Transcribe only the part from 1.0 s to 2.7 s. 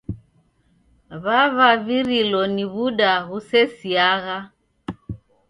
W'avavirilo ni